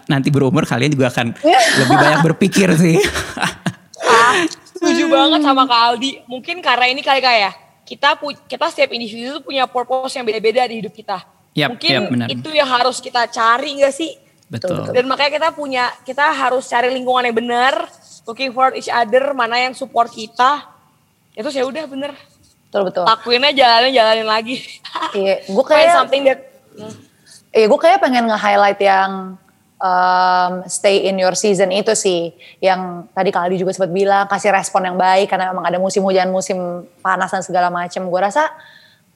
[0.08, 1.36] nanti berumur kalian juga akan
[1.84, 2.96] lebih banyak berpikir sih.
[4.00, 6.24] Ah, setuju banget sama Kak Aldi.
[6.24, 7.52] Mungkin karena ini kali kayak
[7.84, 11.20] kita pu- kita setiap individu punya purpose yang beda-beda di hidup kita.
[11.58, 12.26] Yap, Mungkin yap, benar.
[12.30, 14.14] itu yang harus kita cari gak sih?
[14.48, 14.94] Betul.
[14.94, 17.74] Dan makanya kita punya kita harus cari lingkungan yang benar,
[18.24, 20.64] looking for each other, mana yang support kita.
[21.36, 22.16] Itu saya udah bener.
[22.68, 23.04] Betul betul.
[23.04, 24.56] Lakuinnya jalanin jalanin lagi.
[25.16, 26.40] Iya, gue Find kayak something that
[27.48, 29.40] Iya, gue kayak pengen nge-highlight yang
[29.80, 32.36] um, stay in your season itu sih.
[32.60, 36.04] Yang tadi Kak Aldi juga sempat bilang, kasih respon yang baik karena memang ada musim
[36.04, 38.04] hujan, musim panas dan segala macam.
[38.04, 38.52] Gue rasa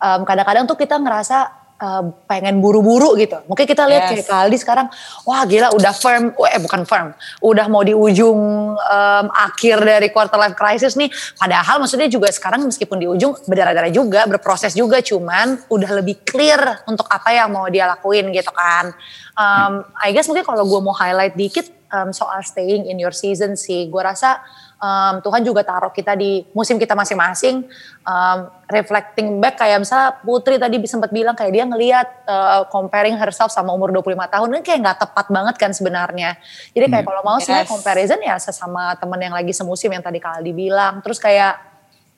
[0.01, 3.43] um, kadang-kadang tuh kita ngerasa um, pengen buru-buru gitu.
[3.51, 4.23] Mungkin kita lihat Yes.
[4.23, 4.87] kayak Kak Aldi sekarang,
[5.27, 7.11] wah gila udah firm, eh bukan firm,
[7.43, 8.39] udah mau di ujung
[8.79, 11.11] um, akhir dari quarter life crisis nih.
[11.35, 16.87] Padahal maksudnya juga sekarang meskipun di ujung berdarah-darah juga, berproses juga, cuman udah lebih clear
[16.87, 18.95] untuk apa yang mau dia lakuin gitu kan.
[19.35, 23.57] Um, I guess mungkin kalau gue mau highlight dikit um, soal staying in your season
[23.57, 24.45] sih, gue rasa
[24.83, 27.63] um, Tuhan juga taruh kita di musim kita masing-masing,
[28.03, 33.55] um, reflecting back kayak misalnya Putri tadi sempat bilang kayak dia ngelihat uh, comparing herself
[33.55, 36.35] sama umur 25 tahun, ini kayak nggak tepat banget kan sebenarnya.
[36.75, 37.71] Jadi kayak kalau mau sebenarnya Yes.
[37.71, 41.63] comparison ya sesama temen yang lagi semusim yang tadi Kak Aldi bilang, terus kayak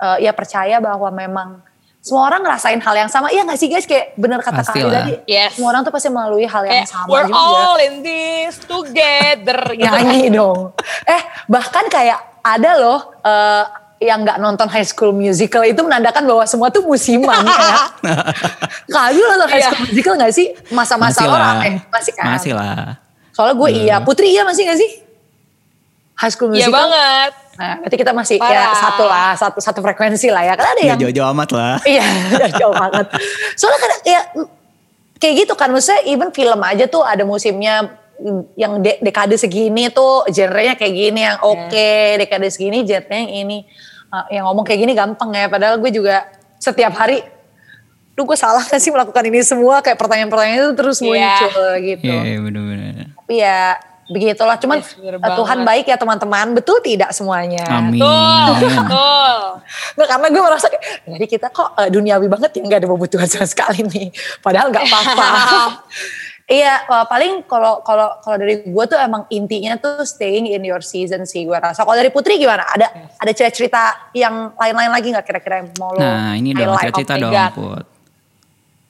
[0.01, 1.61] uh, ya percaya bahwa memang
[2.05, 3.89] semua orang ngerasain hal yang sama, iya gak sih guys?
[3.89, 5.57] Kayak bener kata Kak tadi, Yes.
[5.57, 7.37] semua orang tuh pasti melalui hal yang kayak sama we're juga.
[7.37, 9.89] all in this together gitu.
[9.89, 10.73] nyanyi dong.
[11.05, 13.65] Eh bahkan kayak ada loh eh,
[14.03, 17.89] yang nggak nonton High School Musical itu menandakan bahwa semua tuh musiman ya.
[18.93, 19.01] Lo
[19.33, 19.69] nonton High Iya.
[19.73, 20.47] School Musical gak sih?
[20.69, 21.57] Masa-masa lah.
[21.57, 21.81] rame.
[21.89, 22.25] Masih kan?
[22.29, 23.01] Masih lah.
[23.33, 23.97] Soalnya gue iya.
[23.99, 24.91] Putri iya masih gak sih?
[26.15, 26.77] High School Iya Musical?
[26.77, 27.31] banget.
[27.55, 28.75] Nah berarti kita masih ya Parah.
[28.77, 29.31] satu lah.
[29.35, 30.53] Satu, satu frekuensi lah ya.
[30.53, 31.75] Karena ada Gak yang jauh-jauh amat lah.
[31.97, 32.05] Iya,
[32.61, 33.07] jauh banget.
[33.57, 34.21] Soalnya kadang ya
[35.17, 37.89] kayak gitu kan, maksudnya even film aja tuh ada musimnya
[38.55, 43.59] yang de- dekade segini tuh genrenya kayak gini yang oke, dekade segini genrenya yang ini.
[44.09, 46.23] Uh, yang ngomong kayak gini gampang ya, padahal gue juga
[46.57, 47.19] setiap hari,
[48.15, 51.11] duh gue salah gak sih melakukan ini semua, kayak pertanyaan-pertanyaan itu terus Iya.
[51.11, 51.51] muncul
[51.83, 52.07] gitu.
[52.07, 52.95] Iya iya, bener-bener.
[53.11, 53.61] Tapi ya
[54.05, 57.65] begitulah, cuman Yes, bener uh, Tuhan baik ya teman-teman, betul tidak semuanya.
[57.67, 57.99] Amin.
[57.99, 59.35] Betul, betul.
[59.99, 63.27] Nggak, karena gue merasa kayak, jadi kita kok eh, duniawi banget ya nggak ada kebutuhan
[63.27, 64.09] sama sekali nih.
[64.39, 65.27] Padahal nggak apa-apa.
[66.51, 70.85] iya, eh, paling kalau kalau kalau dari gue tuh emang intinya tuh staying in your
[70.85, 71.85] season sih gue rasa.
[71.85, 72.65] Kalau dari Putri gimana?
[72.69, 77.17] Ada ada cerita-cerita yang lain-lain lagi nggak kira-kira yang mau lo Nah ini dong cerita
[77.17, 77.33] oh dong.
[77.57, 77.85] Put.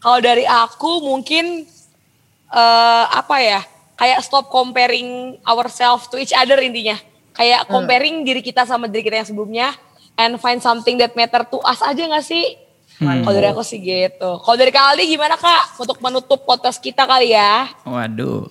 [0.02, 1.66] Kalau dari aku mungkin
[2.54, 3.60] eh apa ya?
[3.94, 6.98] Kayak stop comparing ourselves to each other intinya.
[7.34, 9.68] Kayak comparing diri kita sama diri kita yang sebelumnya
[10.18, 12.63] and find something that matter to us aja gak sih?
[12.98, 14.38] Kalau dari aku sih gitu.
[14.38, 15.82] Kalau dari Kak Aldi gimana Kak?
[15.82, 17.66] Untuk menutup podcast kita kali ya.
[17.82, 18.46] Waduh,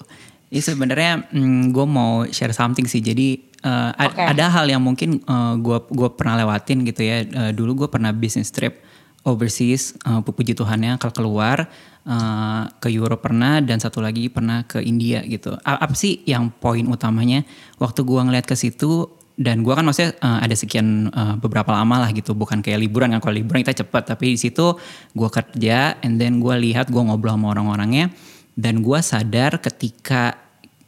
[0.51, 1.31] ini sebenarnya
[1.71, 2.99] gue mau share something sih.
[2.99, 4.19] Jadi eh, a- Oke.
[4.19, 5.23] ada hal yang mungkin
[5.63, 7.23] gue gua pernah lewatin gitu ya.
[7.23, 8.83] Eh, dulu gue pernah business trip
[9.23, 11.57] overseas, eh, puji Tuhannya kalau keluar
[12.03, 15.55] eh, ke Europe pernah dan satu lagi pernah ke India gitu.
[15.63, 17.47] Apa sih yang poin utamanya?
[17.79, 22.07] Waktu gue ngeliat ke situ dan gue kan maksudnya eh, ada sekian eh, beberapa lama
[22.07, 22.37] lah gitu.
[22.37, 23.19] Bukan kayak liburan kan.
[23.19, 24.03] Kalau liburan kita cepet.
[24.13, 24.77] Tapi di situ
[25.13, 28.13] gue kerja and then gue lihat gue ngobrol sama orang-orangnya.
[28.53, 30.43] Dan gue sadar ketika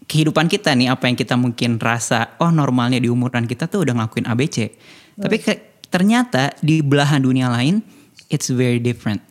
[0.06, 3.98] kehidupan kita nih apa yang kita mungkin rasa oh normalnya di umuran kita tuh udah
[3.98, 4.58] ngelakuin ABC
[5.18, 7.82] tapi ke- ternyata di belahan dunia lain
[8.30, 9.22] it's very different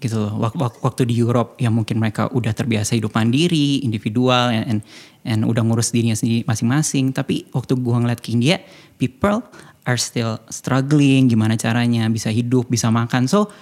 [0.00, 0.32] gitu loh.
[0.40, 4.80] Wak- wak- waktu di Europe yang mungkin mereka udah terbiasa hidup mandiri individual and, and
[5.28, 7.12] and udah ngurus dirinya sendiri masing-masing.
[7.12, 8.58] Tapi waktu gua ngeliat ke India
[8.96, 9.44] people
[9.84, 13.28] are still struggling gimana caranya bisa hidup bisa makan.
[13.28, 13.52] So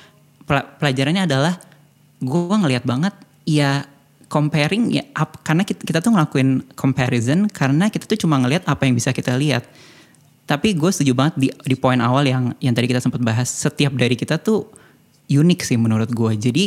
[0.46, 1.58] pel- pelajarannya adalah
[2.22, 3.82] gua ngeliat banget ya
[4.28, 8.86] comparing ya ap- karena kita, kita tuh ngelakuin comparison karena kita tuh cuma ngeliat apa
[8.86, 9.66] yang bisa kita lihat.
[10.48, 13.92] Tapi gue setuju banget di di poin awal yang yang tadi kita sempat bahas setiap
[13.92, 14.64] dari kita tuh
[15.28, 16.64] unik sih menurut gue jadi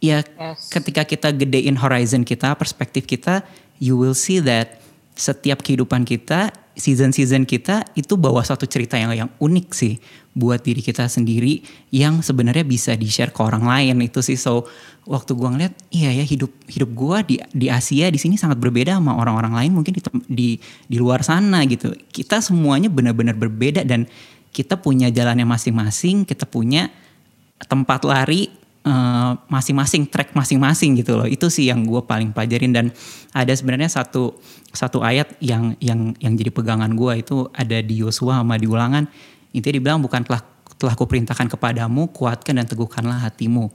[0.00, 0.72] ya Yes.
[0.72, 3.44] ketika kita gedein horizon kita perspektif kita
[3.80, 4.80] you will see that
[5.20, 6.48] setiap kehidupan kita,
[6.80, 10.00] season-season kita itu bawa satu cerita yang yang unik sih
[10.32, 11.60] buat diri kita sendiri
[11.92, 14.40] yang sebenarnya bisa di-share ke orang lain itu sih.
[14.40, 14.64] So
[15.04, 18.96] waktu gua ngeliat iya ya hidup hidup gua di di Asia di sini sangat berbeda
[18.96, 20.48] sama orang-orang lain mungkin di di
[20.88, 21.92] di luar sana gitu.
[22.08, 24.08] Kita semuanya benar-benar berbeda dan
[24.50, 26.88] kita punya jalannya masing-masing, kita punya
[27.68, 28.48] tempat lari
[28.86, 31.28] eh, masing-masing track masing-masing gitu loh.
[31.28, 32.72] Itu sih yang gue paling pelajarin.
[32.72, 32.86] Dan
[33.36, 34.38] ada sebenarnya satu
[34.70, 39.04] satu ayat yang yang yang jadi pegangan gue itu ada di Yosua sama di Ulangan.
[39.50, 40.42] Intinya dibilang bukan telah
[40.80, 43.68] telah kuperintahkan kepadamu kuatkan dan teguhkanlah hatimu.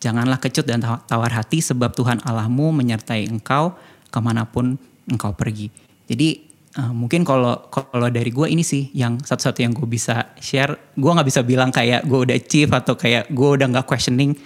[0.00, 3.76] Janganlah kecut dan tawar hati sebab Tuhan Allahmu menyertai engkau
[4.08, 5.68] ke mana pun engkau pergi.
[6.08, 10.94] Jadi Uh, mungkin kalau kalau dari gue ini sih yang satu-satu yang gue bisa share
[10.94, 14.38] gue nggak bisa bilang kayak gue udah chief atau kayak gue udah nggak questioning.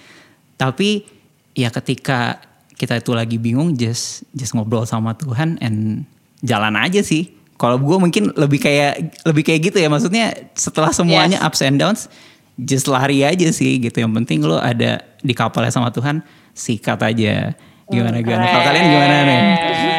[0.56, 1.04] Tapi
[1.52, 2.40] ya ketika
[2.80, 6.08] kita itu lagi bingung just just ngobrol sama Tuhan and
[6.40, 7.28] jalan aja sih.
[7.60, 9.92] Kalau gue mungkin lebih kayak lebih kayak gitu ya.
[9.92, 11.46] Maksudnya setelah semuanya yes.
[11.46, 12.08] ups and downs
[12.56, 14.00] just lari aja sih gitu.
[14.00, 16.24] Yang penting lo ada di kapalnya sama Tuhan
[16.56, 17.52] sikat aja.
[17.84, 18.48] Gimana gimana?
[18.48, 19.93] Kalau kalian gimana nih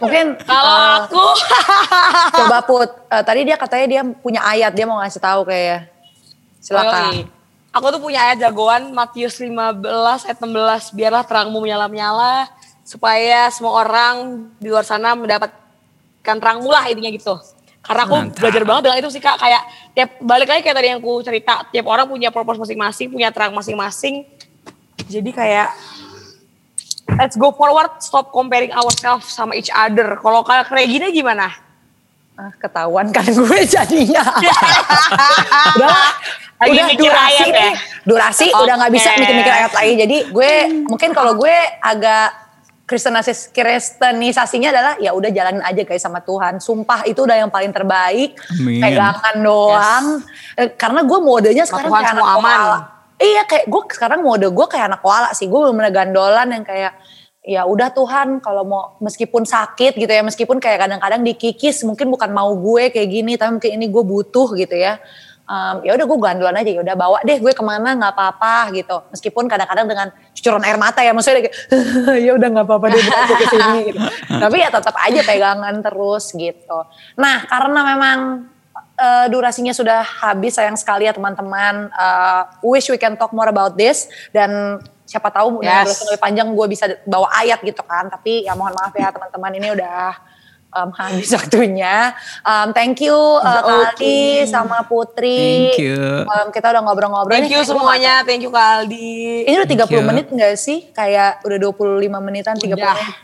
[0.00, 1.24] Mungkin kalau uh, aku
[2.40, 5.92] coba put uh, tadi dia katanya dia punya ayat dia mau ngasih tahu kayak
[6.64, 7.28] silakan.
[7.28, 9.84] Oh, aku tuh punya ayat jagoan Matius 15
[10.24, 12.48] ayat 16 biarlah terangmu menyala-nyala
[12.80, 17.36] supaya semua orang di luar sana mendapatkan terangmu lah intinya gitu.
[17.80, 18.40] Karena aku Mantap.
[18.40, 19.62] belajar banget dengan itu sih kak kayak
[19.96, 23.52] tiap balik lagi kayak tadi yang aku cerita tiap orang punya purpose masing-masing punya terang
[23.52, 24.24] masing-masing.
[25.08, 25.72] Jadi kayak
[27.18, 30.18] let's go forward, stop comparing ourselves sama each other.
[30.20, 31.50] Kalau kayak gini gimana?
[32.40, 34.24] Ah, ketahuan kan gue jadinya.
[35.76, 35.98] udah,
[36.60, 37.72] Lagi udah durasi ayat ya?
[38.04, 38.62] durasi okay.
[38.64, 39.92] udah nggak bisa mikir-mikir ayat lagi.
[40.00, 40.52] Jadi gue
[40.88, 41.52] mungkin kalau gue
[41.84, 42.32] agak
[42.88, 46.58] kristenasis kristenisasinya adalah ya udah jalanin aja guys sama Tuhan.
[46.64, 48.40] Sumpah itu udah yang paling terbaik.
[48.56, 48.80] Amin.
[48.82, 50.04] Pegangan doang.
[50.24, 50.58] Yes.
[50.64, 52.60] Eh, karena gue modenya sekarang kayak anak aman.
[53.20, 55.44] Iya kayak gue sekarang mode gue kayak anak wala sih.
[55.44, 56.96] Gue bener-bener gandolan yang kayak
[57.44, 62.32] ya udah Tuhan kalau mau meskipun sakit gitu ya meskipun kayak kadang-kadang dikikis mungkin bukan
[62.36, 64.96] mau gue kayak gini tapi mungkin ini gue butuh gitu ya.
[65.50, 68.72] Um, ya udah gue gandulan aja ya udah bawa deh gue ke mana nggak apa-apa
[68.72, 68.96] gitu.
[69.12, 71.52] Meskipun kadang-kadang dengan cucuran air mata ya maksudnya
[72.24, 74.00] ya udah nggak apa-apa deh aku ke sini gitu.
[74.48, 76.78] Tapi ya tetap aja pegangan terus gitu.
[77.20, 78.18] Nah karena memang
[79.00, 83.74] uh, durasinya sudah habis sayang sekali ya teman-teman uh, wish we can talk more about
[83.74, 84.76] this dan
[85.08, 86.06] siapa tahu yes.
[86.06, 89.74] lebih panjang gue bisa bawa ayat gitu kan tapi ya mohon maaf ya teman-teman ini
[89.74, 90.14] udah
[90.74, 92.14] um, habis waktunya.
[92.46, 94.46] Um, thank you uh, okay.
[94.46, 95.74] sama Putri.
[95.74, 95.98] Thank you.
[96.26, 97.34] Um, kita udah ngobrol-ngobrol.
[97.34, 98.22] Thank you semuanya.
[98.22, 99.46] Thank you Kaldi.
[99.46, 100.00] Ini udah 30 you.
[100.06, 100.90] menit gak sih?
[100.94, 102.94] Kayak udah 25 menitan, 30 udah.
[102.94, 103.16] menit.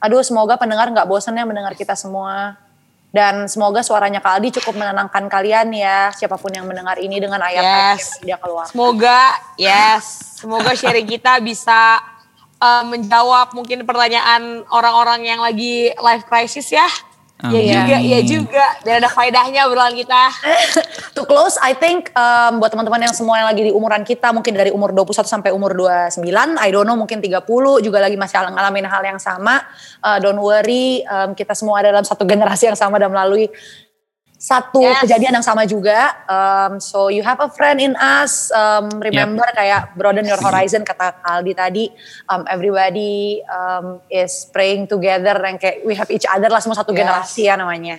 [0.00, 2.56] Aduh semoga pendengar gak bosan ya mendengar kita semua.
[3.16, 7.40] Dan semoga suaranya Kak Aldi cukup menenangkan kalian ya, siapa pun yang mendengar ini dengan
[7.40, 8.20] ayat-ayat yes.
[8.20, 8.68] yang dia keluar.
[8.68, 9.20] Semoga,
[9.56, 11.96] yes, semoga sharing kita bisa
[12.60, 16.84] uh, menjawab mungkin pertanyaan orang-orang yang lagi life crisis ya.
[17.36, 18.66] Iya juga, iya juga.
[18.80, 20.32] Dan ada faedahnya obrolan kita.
[21.16, 24.56] to close, I think um, buat teman-teman yang semua yang lagi di umuran kita, mungkin
[24.56, 26.24] dari umur 21 sampai umur 29,
[26.56, 27.44] I don't know mungkin 30
[27.84, 29.60] juga lagi masih ngalamin hal yang sama.
[30.00, 33.52] Uh, don't worry, um, kita semua ada dalam satu generasi yang sama dan melalui
[34.36, 35.00] satu yes.
[35.04, 36.12] kejadian yang sama juga.
[36.28, 38.52] Um, so you have a friend in us.
[38.52, 39.56] Um, remember yep.
[39.56, 41.84] kayak broaden your horizon kata Aldi tadi.
[42.28, 46.92] Um, everybody um, is praying together dan kayak we have each other lah semua satu
[46.92, 47.00] yes.
[47.00, 47.96] generasi ya namanya.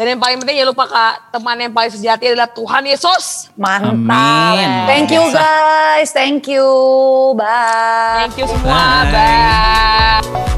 [0.00, 3.52] Dan yang paling penting ya lupa kak teman yang paling sejati adalah Tuhan Yesus.
[3.52, 4.00] Mantap.
[4.00, 4.88] Amin.
[4.88, 6.08] Thank you guys.
[6.08, 6.66] Thank you.
[7.36, 8.24] Bye.
[8.24, 9.04] Thank you semua.
[9.04, 9.12] Bye.
[9.12, 10.49] Bye.